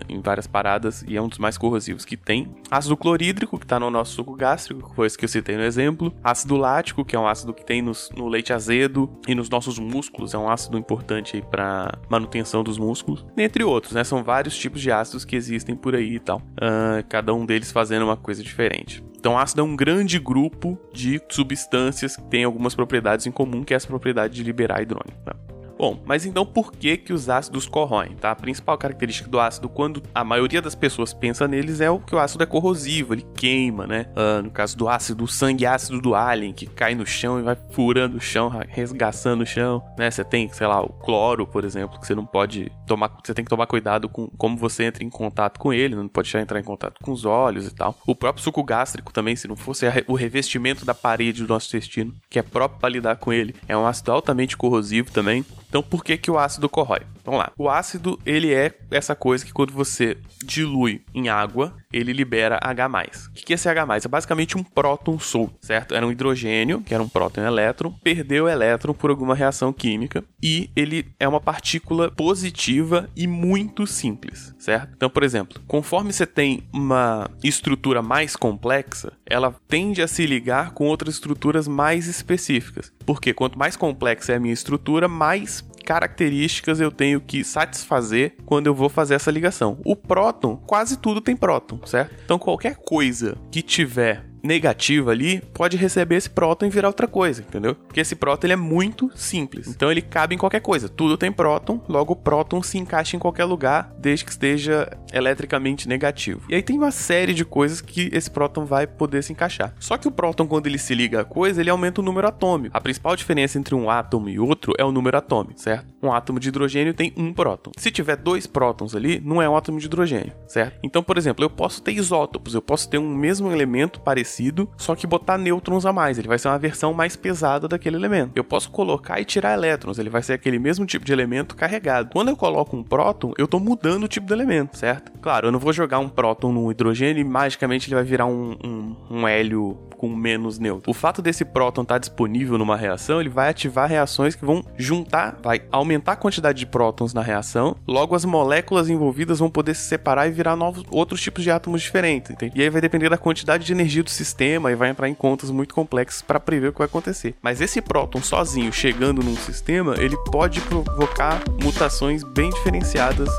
em 0.08 0.22
várias 0.22 0.46
paradas 0.46 1.04
e 1.08 1.18
é 1.18 1.22
um 1.22 1.28
dos 1.28 1.40
mais 1.40 1.58
corrosivos 1.58 2.06
que 2.06 2.16
tem. 2.16 2.48
Ácido 2.70 2.96
clorídrico, 2.96 3.58
que 3.58 3.66
tá 3.66 3.80
no 3.80 3.90
nosso 3.90 4.14
suco 4.14 4.36
gástrico, 4.36 4.92
que 4.92 4.96
foi 4.96 5.08
esse 5.08 5.18
que 5.18 5.26
eu 5.26 5.30
citei 5.30 5.58
no 5.58 5.64
exemplo. 5.64 6.14
Ácido 6.24 6.56
lático, 6.56 7.04
que 7.04 7.16
é 7.16 7.20
um 7.20 7.28
ácido 7.28 7.52
que 7.52 7.66
tem 7.66 7.82
nos, 7.82 8.12
no 8.16 8.28
leite 8.28 8.54
azedo 8.60 9.10
e 9.28 9.34
nos 9.34 9.50
nossos 9.50 9.80
músculos, 9.80 10.34
é 10.34 10.38
um 10.38 10.50
ácido 10.50 10.78
importante 10.78 11.42
para 11.50 11.98
manutenção 12.10 12.64
dos 12.64 12.78
músculos, 12.78 13.26
entre 13.38 13.64
outros, 13.64 13.94
né? 13.94 14.04
São 14.04 14.24
vários 14.24 14.58
tipos 14.58 14.82
de 14.82 14.92
ácidos 14.92 15.26
que 15.26 15.36
existem 15.36 15.76
por 15.76 15.96
aí 15.96 16.16
e 16.16 16.20
tal, 16.20 16.38
uh, 16.38 17.04
cada 17.08 17.34
um 17.34 17.46
deles 17.46 17.72
fazendo 17.72 18.04
uma 18.04 18.18
coisa 18.18 18.44
diferente. 18.44 19.04
Então, 19.18 19.38
ácido 19.38 19.62
é 19.62 19.64
um 19.64 19.76
grande 19.76 20.18
grupo 20.18 20.80
de 20.94 21.22
substâncias 21.30 22.16
que 22.16 22.24
têm 22.24 22.44
algumas 22.46 22.74
propriedades 22.74 23.26
em 23.26 23.32
comum, 23.32 23.64
que 23.64 23.74
é 23.74 23.78
essa 23.78 23.88
propriedade 23.88 24.34
de 24.34 24.44
liberar 24.44 24.82
hidrônio. 24.82 25.14
Tá? 25.26 25.36
Bom, 25.80 25.98
mas 26.06 26.26
então 26.26 26.46
por 26.46 26.74
que 26.74 26.98
que 26.98 27.14
os 27.14 27.30
ácidos 27.30 27.66
corroem, 27.66 28.14
tá? 28.18 28.32
A 28.32 28.36
principal 28.36 28.78
característica 28.78 29.30
do 29.30 29.40
ácido, 29.40 29.70
quando 29.70 30.04
a 30.14 30.26
maioria 30.26 30.62
das 30.62 30.76
pessoas 30.76 31.14
pensa 31.14 31.48
neles, 31.48 31.80
é 31.80 31.90
o 31.90 32.00
que 32.00 32.14
o 32.14 32.20
ácido 32.20 32.44
é 32.44 32.46
corrosivo, 32.46 33.14
ele 33.14 33.26
queima, 33.34 33.88
né? 33.88 34.08
Ah, 34.14 34.42
no 34.42 34.52
caso 34.52 34.78
do 34.78 34.90
ácido, 34.90 35.24
o 35.24 35.28
sangue 35.28 35.66
ácido 35.66 36.02
do 36.02 36.14
alien, 36.14 36.52
que 36.52 36.66
cai 36.66 36.94
no 36.94 37.06
chão 37.06 37.40
e 37.40 37.44
vai 37.44 37.58
furando 37.72 38.18
o 38.18 38.20
chão, 38.20 38.52
resgaçando 38.68 39.44
o 39.44 39.46
chão, 39.46 39.82
né? 39.98 40.12
Você 40.12 40.22
tem, 40.22 40.50
sei 40.50 40.68
lá, 40.68 40.82
o 40.82 40.90
cloro, 40.90 41.48
por 41.48 41.64
exemplo, 41.64 41.98
que 41.98 42.06
você 42.06 42.14
não 42.14 42.26
pode 42.26 42.70
tomar, 42.86 43.10
você 43.24 43.34
tem 43.34 43.46
que 43.46 43.50
tomar 43.50 43.66
cuidado 43.66 44.10
com 44.10 44.28
como 44.38 44.58
você 44.58 44.84
entra 44.84 45.02
em 45.02 45.10
contato 45.10 45.58
com 45.58 45.72
ele, 45.72 45.96
não 45.96 46.10
pode 46.10 46.36
entrar 46.36 46.60
em 46.60 46.64
contato 46.64 47.00
com 47.02 47.14
os 47.14 47.24
olhos 47.24 47.68
e 47.68 47.74
tal. 47.74 47.96
O 48.06 48.14
próprio 48.14 48.44
suco 48.44 48.62
gástrico 48.66 49.14
também, 49.14 49.38
se 49.38 49.48
não 49.48 49.56
fosse 49.56 49.86
o 50.08 50.14
revestimento 50.14 50.84
da 50.84 50.94
parede 50.94 51.42
do 51.42 51.48
nosso 51.48 51.70
intestino, 51.70 52.14
que 52.30 52.38
é 52.38 52.42
próprio 52.44 52.82
para 52.82 52.90
lidar 52.90 53.16
com 53.16 53.32
ele, 53.32 53.56
é 53.66 53.78
um 53.78 53.86
ácido 53.88 54.12
altamente 54.12 54.58
corrosivo 54.58 55.10
também. 55.10 55.46
Então, 55.70 55.84
por 55.84 56.04
que, 56.04 56.18
que 56.18 56.32
o 56.32 56.38
ácido 56.38 56.68
corrói? 56.68 57.02
Vamos 57.24 57.40
lá. 57.40 57.52
O 57.56 57.70
ácido, 57.70 58.20
ele 58.26 58.54
é 58.54 58.74
essa 58.90 59.16
coisa 59.16 59.46
que 59.46 59.54
quando 59.54 59.72
você 59.72 60.18
dilui 60.44 61.04
em 61.14 61.30
água, 61.30 61.76
ele 61.92 62.14
libera 62.14 62.60
H+. 62.62 62.88
O 63.30 63.34
que 63.34 63.54
é 63.54 63.56
esse 63.56 63.68
H+? 63.68 63.98
É 64.06 64.08
basicamente 64.08 64.58
um 64.58 64.64
próton 64.64 65.18
solto, 65.18 65.56
certo? 65.62 65.96
Era 65.96 66.06
um 66.06 66.12
hidrogênio, 66.12 66.82
que 66.82 66.94
era 66.94 67.02
um 67.02 67.10
próton 67.10 67.42
elétron, 67.42 67.92
perdeu 68.04 68.46
o 68.46 68.50
elétron 68.50 68.94
por 68.94 69.10
alguma 69.10 69.34
reação 69.34 69.74
química 69.74 70.24
e 70.42 70.70
ele 70.76 71.08
é 71.20 71.28
uma 71.28 71.42
partícula 71.42 72.12
positiva 72.12 73.10
e 73.16 73.26
muito 73.26 73.88
simples, 73.88 74.54
certo? 74.60 74.94
Então, 74.96 75.10
por 75.10 75.24
exemplo, 75.24 75.60
conforme 75.68 76.14
você 76.14 76.28
tem 76.28 76.64
uma 76.72 77.30
estrutura 77.44 78.04
mais 78.04 78.36
complexa, 78.36 79.14
ela 79.26 79.56
tende 79.68 80.02
a 80.02 80.08
se 80.08 80.26
ligar 80.28 80.72
com 80.72 80.86
outras 80.86 81.16
estruturas 81.16 81.68
mais 81.68 82.08
específicas. 82.08 82.94
Porque 83.06 83.34
quanto 83.34 83.58
mais 83.58 83.76
complexa 83.76 84.34
é 84.34 84.36
a 84.36 84.40
minha 84.40 84.54
estrutura, 84.54 85.08
mais 85.08 85.68
características 85.90 86.80
eu 86.80 86.92
tenho 86.92 87.20
que 87.20 87.44
satisfazer 87.44 88.36
quando 88.46 88.68
eu 88.68 88.76
vou 88.76 88.90
fazer 88.90 89.16
essa 89.16 89.32
ligação. 89.32 89.82
O 89.84 89.96
próton, 89.96 90.56
quase 90.56 90.98
tudo 90.98 91.20
tem 91.20 91.36
próton, 91.36 91.80
certo? 91.84 92.14
Então 92.24 92.38
qualquer 92.38 92.76
coisa 92.76 93.36
que 93.52 93.64
tiver 93.64 94.29
negativa 94.44 95.12
ali 95.12 95.42
pode 95.54 95.78
receber 95.78 96.16
esse 96.16 96.30
próton 96.30 96.66
e 96.66 96.70
virar 96.70 96.88
outra 96.88 97.08
coisa, 97.08 97.42
entendeu? 97.42 97.76
Porque 97.76 98.00
esse 98.00 98.16
próton 98.16 98.48
ele 98.48 98.54
é 98.54 98.58
muito 98.58 99.12
simples. 99.16 99.68
Então 99.68 99.92
ele 99.92 100.02
cabe 100.02 100.36
em 100.36 100.38
qualquer 100.38 100.62
coisa. 100.62 100.90
Tudo 100.90 101.18
tem 101.18 101.32
próton, 101.32 101.82
logo 101.88 102.14
o 102.14 102.16
próton 102.16 102.62
se 102.62 102.78
encaixa 102.78 103.16
em 103.16 103.20
qualquer 103.20 103.46
lugar, 103.46 103.94
desde 103.98 104.26
que 104.26 104.32
esteja 104.32 104.90
eletricamente 105.14 105.88
negativo. 105.88 106.42
E 106.50 106.56
aí 106.56 106.62
tem 106.62 106.78
uma 106.78 106.92
série 106.92 107.34
de 107.34 107.46
coisas 107.46 107.82
que 107.82 108.10
esse 108.14 108.30
próton 108.30 108.66
vai 108.66 108.88
poder 108.88 109.24
se 109.24 109.32
encaixar. 109.32 109.74
Só 109.80 109.98
que 109.98 110.08
o 110.08 110.12
próton 110.12 110.48
quando 110.48 110.68
ele 110.68 110.78
se 110.78 110.94
liga 110.94 111.22
a 111.22 111.26
coisa, 111.26 111.62
ele 111.62 111.70
aumenta 111.70 112.02
o 112.02 112.04
número 112.04 112.28
atômico. 112.28 112.76
A 112.76 112.82
principal 112.82 113.16
diferença 113.16 113.58
entre 113.58 113.76
um 113.76 113.90
átomo 113.90 114.30
e 114.30 114.40
outro 114.40 114.74
é 114.78 114.84
o 114.84 114.92
número 114.92 115.18
atômico, 115.18 115.60
certo? 115.60 116.00
um 116.02 116.12
átomo 116.12 116.40
de 116.40 116.50
hidrogênio 116.50 116.94
tem 116.94 117.14
um 117.16 117.34
próton. 117.34 117.72
Se 117.78 117.92
tiver 117.92 118.16
dois 118.16 118.48
prótons 118.48 118.96
ali, 118.96 119.22
não 119.24 119.42
é 119.42 119.50
um 119.50 119.56
átomo 119.56 119.80
de 119.80 119.86
hidrogênio, 119.86 120.34
certo? 120.48 120.80
Então, 120.84 121.04
por 121.04 121.18
exemplo, 121.18 121.44
eu 121.44 121.50
posso 121.50 121.82
ter 121.82 121.92
isótopos, 121.94 122.56
eu 122.56 122.62
posso 122.62 122.90
ter 122.90 122.98
um 122.98 123.14
mesmo 123.14 123.52
elemento 123.52 124.00
parecido, 124.00 124.29
só 124.78 124.96
que 124.96 125.08
botar 125.08 125.38
nêutrons 125.38 125.86
a 125.86 125.94
mais, 125.94 126.18
ele 126.18 126.28
vai 126.28 126.38
ser 126.38 126.48
uma 126.48 126.60
versão 126.60 126.94
mais 126.94 127.16
pesada 127.16 127.68
daquele 127.68 127.96
elemento. 127.96 128.32
Eu 128.36 128.44
posso 128.44 128.70
colocar 128.70 129.20
e 129.20 129.26
tirar 129.26 129.54
elétrons, 129.54 130.00
ele 130.00 130.10
vai 130.10 130.22
ser 130.22 130.34
aquele 130.34 130.60
mesmo 130.60 130.86
tipo 130.86 131.06
de 131.06 131.14
elemento 131.14 131.56
carregado. 131.56 132.10
Quando 132.12 132.30
eu 132.30 132.36
coloco 132.36 132.76
um 132.76 132.84
próton, 132.84 133.34
eu 133.38 133.46
estou 133.46 133.60
mudando 133.60 134.04
o 134.04 134.08
tipo 134.08 134.26
do 134.28 134.34
elemento, 134.34 134.78
certo? 134.78 135.12
Claro, 135.22 135.48
eu 135.48 135.52
não 135.52 135.60
vou 135.60 135.74
jogar 135.74 136.00
um 136.00 136.10
próton 136.10 136.52
no 136.52 136.72
hidrogênio 136.72 137.22
e 137.22 137.24
magicamente 137.24 137.88
ele 137.88 137.96
vai 137.96 138.04
virar 138.04 138.26
um, 138.26 138.56
um, 138.64 138.96
um 139.10 139.28
hélio 139.28 139.78
com 140.00 140.08
menos 140.16 140.58
nêutrons. 140.58 140.88
O 140.88 140.98
fato 140.98 141.22
desse 141.22 141.44
próton 141.44 141.82
estar 141.82 141.96
tá 141.96 142.00
disponível 142.00 142.58
numa 142.58 142.78
reação, 142.78 143.20
ele 143.20 143.28
vai 143.28 143.50
ativar 143.50 143.90
reações 143.90 144.34
que 144.34 144.46
vão 144.46 144.64
juntar, 144.78 145.38
vai 145.44 145.62
aumentar 145.70 146.14
a 146.14 146.16
quantidade 146.16 146.58
de 146.58 146.66
prótons 146.66 147.14
na 147.14 147.22
reação, 147.22 147.76
logo 147.86 148.16
as 148.16 148.24
moléculas 148.24 148.90
envolvidas 148.90 149.40
vão 149.40 149.50
poder 149.50 149.76
se 149.76 149.82
separar 149.82 150.26
e 150.28 150.32
virar 150.32 150.56
novos 150.56 150.86
outros 150.90 151.22
tipos 151.22 151.44
de 151.44 151.52
átomos 151.52 151.82
diferentes. 151.82 152.32
Entende? 152.32 152.54
E 152.56 152.62
aí 152.62 152.70
vai 152.70 152.80
depender 152.80 153.10
da 153.10 153.18
quantidade 153.18 153.66
de 153.66 153.74
energia 153.74 154.02
do 154.02 154.10
sistema 154.20 154.72
e 154.72 154.76
vai 154.76 154.90
entrar 154.90 155.08
em 155.08 155.14
contas 155.14 155.50
muito 155.50 155.74
complexas 155.74 156.22
para 156.22 156.40
prever 156.40 156.68
o 156.68 156.72
que 156.74 156.80
vai 156.80 156.88
acontecer. 156.88 157.36
Mas 157.42 157.62
esse 157.62 157.82
próton 157.82 158.22
sozinho 158.22 158.72
chegando 158.72 159.24
num 159.24 159.36
sistema, 159.36 159.96
ele 159.98 160.18
pode 160.32 160.60
provocar 160.62 161.42
mutações 161.62 162.24
bem 162.24 162.50
diferenciadas 162.50 163.30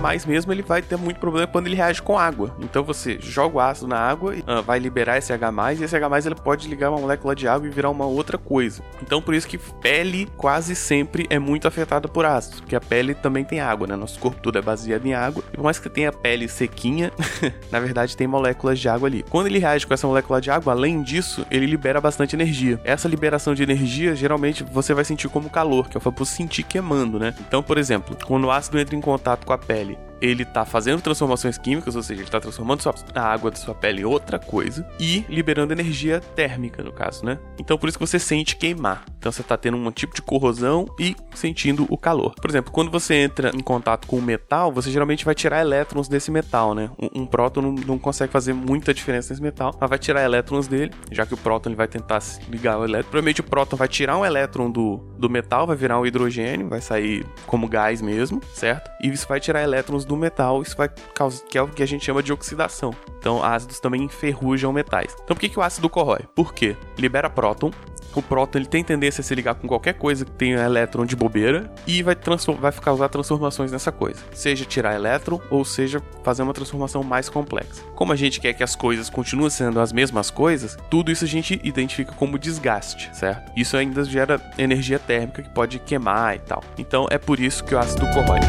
H+, 0.00 0.26
mesmo, 0.26 0.52
ele 0.52 0.62
vai 0.62 0.82
ter 0.82 0.96
muito 0.96 1.20
problema 1.20 1.46
quando 1.46 1.66
ele 1.66 1.76
reage 1.76 2.02
com 2.02 2.18
água. 2.18 2.54
Então 2.60 2.82
você 2.82 3.18
joga 3.20 3.56
o 3.56 3.60
ácido 3.60 3.88
na 3.88 3.98
água 3.98 4.34
e 4.34 4.40
uh, 4.40 4.62
vai 4.62 4.78
liberar 4.78 5.18
esse 5.18 5.32
H+, 5.32 5.74
e 5.74 5.84
esse 5.84 5.96
H+, 5.96 6.26
ele 6.26 6.34
pode 6.34 6.68
ligar 6.68 6.90
uma 6.90 7.00
molécula 7.00 7.34
de 7.34 7.46
água 7.46 7.66
e 7.66 7.70
virar 7.70 7.90
uma 7.90 8.06
outra 8.06 8.38
coisa. 8.38 8.82
Então 9.02 9.20
por 9.20 9.34
isso 9.34 9.46
que 9.46 9.58
pele 9.58 10.28
quase 10.36 10.74
sempre 10.74 11.26
é 11.28 11.38
muito 11.38 11.68
afetada 11.68 12.08
por 12.08 12.24
ácidos, 12.24 12.60
porque 12.60 12.76
a 12.76 12.80
pele 12.80 13.14
também 13.14 13.44
tem 13.44 13.60
água, 13.60 13.86
né? 13.86 13.96
Nosso 13.96 14.18
corpo 14.18 14.40
todo 14.40 14.58
é 14.58 14.62
baseado 14.62 15.06
em 15.06 15.14
água. 15.14 15.42
E 15.52 15.56
por 15.56 15.64
mais 15.64 15.78
que 15.78 15.88
tenha 15.88 16.08
a 16.08 16.12
pele 16.12 16.48
sequinha, 16.48 17.12
na 17.70 17.80
verdade 17.80 18.16
tem 18.16 18.26
moléculas 18.26 18.78
de 18.78 18.88
água 18.88 19.08
ali. 19.08 19.24
Quando 19.28 19.46
ele 19.46 19.58
reage 19.58 19.86
com 19.86 19.94
essa 19.94 20.06
molécula 20.06 20.40
de 20.40 20.50
água, 20.50 20.72
além 20.72 21.02
disso, 21.02 21.46
ele 21.50 21.66
libera 21.66 22.00
bastante 22.00 22.34
energia. 22.34 22.80
Essa 22.84 23.08
liberação 23.08 23.54
de 23.54 23.62
energia, 23.62 24.14
geralmente 24.14 24.64
você 24.64 24.94
vai 24.94 25.04
sentir 25.04 25.28
como 25.28 25.50
calor, 25.50 25.88
que 25.88 25.96
é 25.96 25.98
o 25.98 26.00
famoso 26.00 26.30
sentir 26.30 26.62
queimando, 26.62 27.18
né? 27.18 27.34
Então, 27.40 27.62
por 27.62 27.78
exemplo, 27.78 28.16
quando 28.26 28.44
o 28.44 28.50
ácido 28.50 28.78
entra 28.78 28.96
em 28.96 29.00
contato 29.00 29.46
com 29.46 29.52
a 29.52 29.58
pele 29.58 29.89
ele 30.20 30.44
tá 30.44 30.64
fazendo 30.64 31.00
transformações 31.00 31.58
químicas, 31.58 31.96
ou 31.96 32.02
seja, 32.02 32.22
ele 32.22 32.30
tá 32.30 32.40
transformando 32.40 32.82
sua, 32.82 32.94
a 33.14 33.22
água 33.22 33.50
da 33.50 33.56
sua 33.56 33.74
pele 33.74 34.02
em 34.02 34.04
outra 34.04 34.38
coisa 34.38 34.86
e 34.98 35.24
liberando 35.28 35.72
energia 35.72 36.20
térmica, 36.20 36.82
no 36.82 36.92
caso, 36.92 37.24
né? 37.24 37.38
Então 37.58 37.78
por 37.78 37.88
isso 37.88 37.98
que 37.98 38.06
você 38.06 38.18
sente 38.18 38.56
queimar. 38.56 39.04
Então 39.18 39.30
você 39.30 39.42
tá 39.42 39.56
tendo 39.56 39.76
um 39.76 39.90
tipo 39.90 40.14
de 40.14 40.22
corrosão 40.22 40.86
e 40.98 41.16
sentindo 41.34 41.86
o 41.88 41.96
calor. 41.96 42.34
Por 42.34 42.50
exemplo, 42.50 42.72
quando 42.72 42.90
você 42.90 43.14
entra 43.14 43.50
em 43.54 43.60
contato 43.60 44.06
com 44.06 44.16
o 44.16 44.22
metal, 44.22 44.72
você 44.72 44.90
geralmente 44.90 45.24
vai 45.24 45.34
tirar 45.34 45.60
elétrons 45.60 46.08
desse 46.08 46.30
metal, 46.30 46.74
né? 46.74 46.90
Um, 46.98 47.22
um 47.22 47.26
próton 47.26 47.62
não, 47.62 47.72
não, 47.72 47.98
consegue 47.98 48.32
fazer 48.32 48.52
muita 48.52 48.92
diferença 48.94 49.32
nesse 49.32 49.42
metal, 49.42 49.76
mas 49.80 49.88
vai 49.88 49.98
tirar 49.98 50.24
elétrons 50.24 50.66
dele, 50.66 50.92
já 51.10 51.26
que 51.26 51.34
o 51.34 51.36
próton 51.36 51.70
ele 51.70 51.76
vai 51.76 51.88
tentar 51.88 52.20
ligar 52.48 52.78
o 52.78 52.84
elétron. 52.84 53.10
Provavelmente 53.10 53.40
o 53.40 53.44
próton 53.44 53.76
vai 53.76 53.88
tirar 53.88 54.16
um 54.16 54.24
elétron 54.24 54.70
do, 54.70 54.98
do 55.18 55.28
metal, 55.28 55.66
vai 55.66 55.76
virar 55.76 55.98
um 55.98 56.06
hidrogênio, 56.06 56.68
vai 56.68 56.80
sair 56.80 57.24
como 57.46 57.68
gás 57.68 58.00
mesmo, 58.00 58.40
certo? 58.54 58.90
E 59.02 59.08
isso 59.08 59.26
vai 59.28 59.40
tirar 59.40 59.62
elétrons 59.62 60.04
do 60.10 60.16
metal, 60.16 60.60
isso 60.60 60.76
vai 60.76 60.90
causar, 61.14 61.44
que 61.46 61.56
é 61.56 61.62
o 61.62 61.68
que 61.68 61.82
a 61.82 61.86
gente 61.86 62.04
chama 62.04 62.22
de 62.22 62.32
oxidação. 62.32 62.92
Então, 63.18 63.42
ácidos 63.42 63.78
também 63.78 64.02
enferrujam 64.02 64.72
metais. 64.72 65.14
Então, 65.22 65.36
por 65.36 65.40
que, 65.40 65.48
que 65.48 65.58
o 65.58 65.62
ácido 65.62 65.88
corrói? 65.88 66.20
Por 66.34 66.52
quê? 66.52 66.76
Libera 66.98 67.30
próton, 67.30 67.70
o 68.14 68.20
próton 68.20 68.58
ele 68.58 68.66
tem 68.66 68.82
tendência 68.82 69.20
a 69.20 69.24
se 69.24 69.34
ligar 69.34 69.54
com 69.54 69.68
qualquer 69.68 69.94
coisa 69.94 70.24
que 70.24 70.32
tenha 70.32 70.58
elétron 70.58 71.06
de 71.06 71.14
bobeira 71.14 71.72
e 71.86 72.02
vai, 72.02 72.16
vai 72.58 72.72
causar 72.72 73.08
transformações 73.08 73.70
nessa 73.70 73.92
coisa. 73.92 74.20
Seja 74.32 74.64
tirar 74.64 74.94
elétron 74.94 75.40
ou 75.48 75.64
seja 75.64 76.02
fazer 76.24 76.42
uma 76.42 76.52
transformação 76.52 77.02
mais 77.04 77.28
complexa. 77.28 77.82
Como 77.94 78.12
a 78.12 78.16
gente 78.16 78.40
quer 78.40 78.52
que 78.52 78.64
as 78.64 78.74
coisas 78.74 79.08
continuem 79.08 79.50
sendo 79.50 79.80
as 79.80 79.92
mesmas 79.92 80.30
coisas, 80.30 80.76
tudo 80.90 81.12
isso 81.12 81.24
a 81.24 81.28
gente 81.28 81.60
identifica 81.62 82.12
como 82.12 82.38
desgaste, 82.38 83.10
certo? 83.16 83.52
Isso 83.56 83.76
ainda 83.76 84.02
gera 84.04 84.40
energia 84.58 84.98
térmica 84.98 85.42
que 85.42 85.50
pode 85.50 85.78
queimar 85.78 86.34
e 86.34 86.40
tal. 86.40 86.64
Então 86.76 87.06
é 87.10 87.18
por 87.18 87.38
isso 87.38 87.62
que 87.62 87.74
o 87.74 87.78
ácido 87.78 88.06
corrói. 88.08 88.40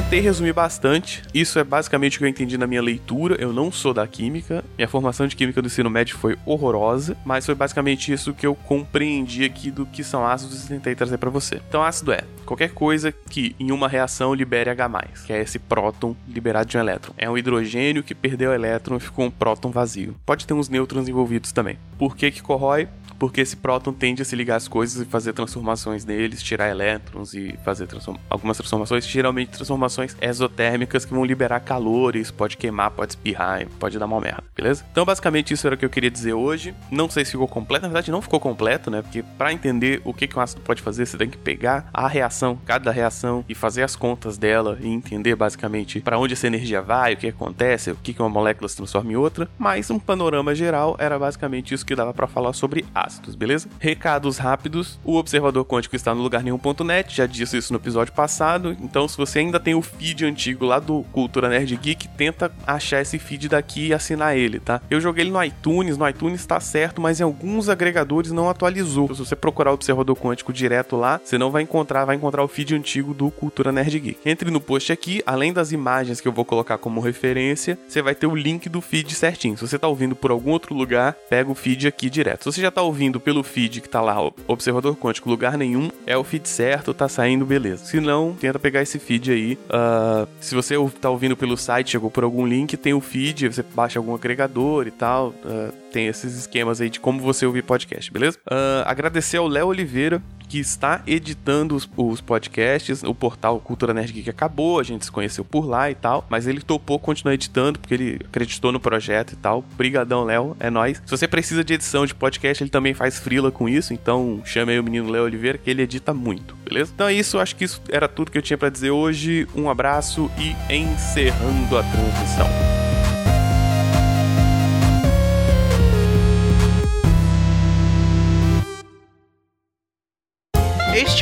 Tentei 0.00 0.20
resumir 0.20 0.54
bastante. 0.54 1.22
Isso 1.34 1.58
é 1.58 1.64
basicamente 1.64 2.16
o 2.16 2.18
que 2.20 2.24
eu 2.24 2.28
entendi 2.28 2.56
na 2.56 2.66
minha 2.66 2.80
leitura. 2.80 3.36
Eu 3.38 3.52
não 3.52 3.70
sou 3.70 3.92
da 3.92 4.06
química. 4.06 4.64
Minha 4.78 4.88
formação 4.88 5.26
de 5.26 5.36
química 5.36 5.60
do 5.60 5.66
ensino 5.66 5.90
médio 5.90 6.16
foi 6.16 6.38
horrorosa, 6.46 7.14
mas 7.22 7.44
foi 7.44 7.54
basicamente 7.54 8.10
isso 8.10 8.32
que 8.32 8.46
eu 8.46 8.54
compreendi 8.54 9.44
aqui 9.44 9.70
do 9.70 9.84
que 9.84 10.02
são 10.02 10.26
ácidos 10.26 10.64
e 10.64 10.68
tentei 10.68 10.94
trazer 10.94 11.18
para 11.18 11.28
você. 11.28 11.60
Então, 11.68 11.82
ácido 11.82 12.12
é 12.12 12.22
qualquer 12.46 12.70
coisa 12.70 13.12
que 13.12 13.54
em 13.60 13.70
uma 13.70 13.88
reação 13.88 14.32
libere 14.32 14.70
H+, 14.70 14.88
que 15.26 15.34
é 15.34 15.42
esse 15.42 15.58
próton 15.58 16.16
liberado 16.26 16.70
de 16.70 16.78
um 16.78 16.80
elétron. 16.80 17.12
É 17.18 17.28
um 17.28 17.36
hidrogênio 17.36 18.02
que 18.02 18.14
perdeu 18.14 18.52
o 18.52 18.54
elétron 18.54 18.96
e 18.96 19.00
ficou 19.00 19.26
um 19.26 19.30
próton 19.30 19.70
vazio. 19.70 20.16
Pode 20.24 20.46
ter 20.46 20.54
uns 20.54 20.70
nêutrons 20.70 21.08
envolvidos 21.08 21.52
também. 21.52 21.78
Por 21.98 22.16
que 22.16 22.30
que 22.30 22.42
corrói? 22.42 22.88
Porque 23.20 23.42
esse 23.42 23.54
próton 23.54 23.92
tende 23.92 24.22
a 24.22 24.24
se 24.24 24.34
ligar 24.34 24.56
às 24.56 24.66
coisas 24.66 25.02
e 25.02 25.04
fazer 25.04 25.34
transformações 25.34 26.06
neles, 26.06 26.42
tirar 26.42 26.70
elétrons 26.70 27.34
e 27.34 27.54
fazer 27.62 27.86
transform 27.86 28.16
algumas 28.30 28.56
transformações, 28.56 29.06
geralmente 29.06 29.50
transformações 29.50 30.16
exotérmicas 30.22 31.04
que 31.04 31.12
vão 31.12 31.22
liberar 31.22 31.60
calor, 31.60 32.16
isso 32.16 32.32
pode 32.32 32.56
queimar, 32.56 32.90
pode 32.90 33.12
espirrar, 33.12 33.66
pode 33.78 33.98
dar 33.98 34.06
uma 34.06 34.18
merda, 34.18 34.42
beleza? 34.56 34.86
Então, 34.90 35.04
basicamente, 35.04 35.52
isso 35.52 35.66
era 35.66 35.76
o 35.76 35.78
que 35.78 35.84
eu 35.84 35.90
queria 35.90 36.10
dizer 36.10 36.32
hoje. 36.32 36.74
Não 36.90 37.10
sei 37.10 37.26
se 37.26 37.32
ficou 37.32 37.46
completo, 37.46 37.82
na 37.82 37.88
verdade, 37.88 38.10
não 38.10 38.22
ficou 38.22 38.40
completo, 38.40 38.90
né? 38.90 39.02
Porque 39.02 39.22
para 39.36 39.52
entender 39.52 40.00
o 40.02 40.14
que, 40.14 40.26
que 40.26 40.38
um 40.38 40.40
ácido 40.40 40.62
pode 40.62 40.80
fazer, 40.80 41.04
você 41.04 41.18
tem 41.18 41.28
que 41.28 41.36
pegar 41.36 41.90
a 41.92 42.08
reação, 42.08 42.58
cada 42.64 42.90
reação, 42.90 43.44
e 43.46 43.54
fazer 43.54 43.82
as 43.82 43.94
contas 43.94 44.38
dela 44.38 44.78
e 44.80 44.88
entender 44.88 45.36
basicamente 45.36 46.00
para 46.00 46.18
onde 46.18 46.32
essa 46.32 46.46
energia 46.46 46.80
vai, 46.80 47.12
o 47.12 47.16
que 47.18 47.28
acontece, 47.28 47.90
o 47.90 47.96
que, 47.96 48.14
que 48.14 48.22
uma 48.22 48.30
molécula 48.30 48.66
se 48.66 48.76
transforma 48.76 49.12
em 49.12 49.16
outra. 49.16 49.46
Mas 49.58 49.90
um 49.90 49.98
panorama 49.98 50.54
geral 50.54 50.96
era 50.98 51.18
basicamente 51.18 51.74
isso 51.74 51.84
que 51.84 51.94
dava 51.94 52.14
para 52.14 52.26
falar 52.26 52.54
sobre 52.54 52.86
ácido 52.94 53.09
ácidos, 53.10 53.34
beleza? 53.34 53.68
Recados 53.78 54.38
rápidos: 54.38 54.98
o 55.04 55.16
observador 55.16 55.64
quântico 55.64 55.96
está 55.96 56.14
no 56.14 56.22
lugar 56.22 56.42
nenhum.net, 56.42 57.14
já 57.14 57.26
disse 57.26 57.56
isso 57.56 57.72
no 57.72 57.78
episódio 57.78 58.12
passado. 58.12 58.76
Então, 58.80 59.08
se 59.08 59.16
você 59.16 59.40
ainda 59.40 59.58
tem 59.58 59.74
o 59.74 59.82
feed 59.82 60.24
antigo 60.24 60.64
lá 60.64 60.78
do 60.78 61.02
Cultura 61.12 61.48
Nerd 61.48 61.76
Geek, 61.76 62.08
tenta 62.08 62.52
achar 62.66 63.00
esse 63.00 63.18
feed 63.18 63.48
daqui 63.48 63.88
e 63.88 63.94
assinar 63.94 64.36
ele, 64.36 64.60
tá? 64.60 64.80
Eu 64.88 65.00
joguei 65.00 65.24
ele 65.24 65.32
no 65.32 65.42
iTunes, 65.42 65.96
no 65.96 66.08
iTunes 66.08 66.40
está 66.40 66.60
certo, 66.60 67.00
mas 67.00 67.20
em 67.20 67.24
alguns 67.24 67.68
agregadores 67.68 68.32
não 68.32 68.48
atualizou. 68.48 69.04
Então, 69.04 69.16
se 69.16 69.24
você 69.24 69.36
procurar 69.36 69.72
o 69.72 69.74
observador 69.74 70.16
quântico 70.16 70.52
direto 70.52 70.96
lá, 70.96 71.20
você 71.22 71.36
não 71.36 71.50
vai 71.50 71.62
encontrar, 71.62 72.04
vai 72.04 72.16
encontrar 72.16 72.44
o 72.44 72.48
feed 72.48 72.74
antigo 72.74 73.12
do 73.12 73.30
Cultura 73.30 73.72
Nerd 73.72 73.98
Geek. 73.98 74.18
Entre 74.24 74.50
no 74.50 74.60
post 74.60 74.92
aqui, 74.92 75.22
além 75.26 75.52
das 75.52 75.72
imagens 75.72 76.20
que 76.20 76.28
eu 76.28 76.32
vou 76.32 76.44
colocar 76.44 76.78
como 76.78 77.00
referência, 77.00 77.78
você 77.88 78.00
vai 78.00 78.14
ter 78.14 78.26
o 78.26 78.34
link 78.34 78.68
do 78.68 78.80
feed 78.80 79.14
certinho. 79.14 79.56
Se 79.56 79.66
você 79.66 79.78
tá 79.78 79.88
ouvindo 79.88 80.14
por 80.14 80.30
algum 80.30 80.50
outro 80.50 80.74
lugar, 80.74 81.14
pega 81.28 81.50
o 81.50 81.54
feed 81.54 81.86
aqui 81.88 82.08
direto. 82.08 82.44
Se 82.44 82.52
você 82.52 82.60
já 82.60 82.70
tá 82.70 82.82
ouvindo 82.82 82.99
ouvindo 83.00 83.18
pelo 83.18 83.42
feed 83.42 83.80
que 83.80 83.88
tá 83.88 84.02
lá, 84.02 84.20
Observador 84.46 84.94
Quântico, 84.94 85.30
lugar 85.30 85.56
nenhum, 85.56 85.90
é 86.06 86.16
o 86.18 86.22
feed 86.22 86.46
certo, 86.46 86.92
tá 86.92 87.08
saindo, 87.08 87.46
beleza. 87.46 87.82
Se 87.86 87.98
não, 87.98 88.34
tenta 88.38 88.58
pegar 88.58 88.82
esse 88.82 88.98
feed 88.98 89.32
aí. 89.32 89.58
Uh, 89.70 90.28
se 90.38 90.54
você 90.54 90.74
tá 91.00 91.08
ouvindo 91.08 91.34
pelo 91.34 91.56
site, 91.56 91.92
chegou 91.92 92.10
por 92.10 92.24
algum 92.24 92.46
link, 92.46 92.76
tem 92.76 92.92
o 92.92 93.00
feed, 93.00 93.48
você 93.48 93.62
baixa 93.62 93.98
algum 93.98 94.14
agregador 94.14 94.86
e 94.86 94.90
tal. 94.90 95.28
Uh, 95.28 95.72
tem 95.90 96.06
esses 96.06 96.36
esquemas 96.36 96.80
aí 96.80 96.88
de 96.88 97.00
como 97.00 97.20
você 97.20 97.44
ouvir 97.44 97.62
podcast, 97.62 98.10
beleza? 98.12 98.38
Uh, 98.46 98.86
agradecer 98.86 99.36
ao 99.36 99.46
Léo 99.46 99.68
Oliveira, 99.68 100.22
que 100.50 100.58
está 100.58 101.00
editando 101.06 101.76
os, 101.76 101.88
os, 101.96 102.20
podcasts. 102.20 103.04
O 103.04 103.14
portal 103.14 103.60
Cultura 103.60 103.94
Nerd 103.94 104.12
Geek 104.12 104.28
acabou, 104.28 104.80
a 104.80 104.82
gente 104.82 105.04
se 105.04 105.12
conheceu 105.12 105.44
por 105.44 105.64
lá 105.64 105.90
e 105.90 105.94
tal, 105.94 106.26
mas 106.28 106.48
ele 106.48 106.60
topou 106.60 106.98
continuar 106.98 107.34
editando 107.34 107.78
porque 107.78 107.94
ele 107.94 108.20
acreditou 108.24 108.72
no 108.72 108.80
projeto 108.80 109.32
e 109.32 109.36
tal. 109.36 109.64
Brigadão, 109.76 110.24
Léo, 110.24 110.56
é 110.58 110.68
nós. 110.68 111.00
Se 111.04 111.10
você 111.10 111.28
precisa 111.28 111.62
de 111.62 111.74
edição 111.74 112.04
de 112.04 112.14
podcast, 112.14 112.62
ele 112.62 112.70
também 112.70 112.94
faz 112.94 113.18
frila 113.20 113.52
com 113.52 113.68
isso, 113.68 113.94
então 113.94 114.42
chame 114.44 114.72
aí 114.72 114.80
o 114.80 114.82
menino 114.82 115.08
Léo 115.08 115.24
Oliveira 115.24 115.56
que 115.56 115.70
ele 115.70 115.82
edita 115.82 116.12
muito, 116.12 116.56
beleza? 116.64 116.90
Então 116.92 117.06
é 117.06 117.14
isso, 117.14 117.38
acho 117.38 117.54
que 117.54 117.64
isso 117.64 117.80
era 117.88 118.08
tudo 118.08 118.30
que 118.30 118.38
eu 118.38 118.42
tinha 118.42 118.58
para 118.58 118.70
dizer 118.70 118.90
hoje. 118.90 119.46
Um 119.54 119.70
abraço 119.70 120.28
e 120.36 120.74
encerrando 120.74 121.78
a 121.78 121.82
transmissão. 121.82 122.69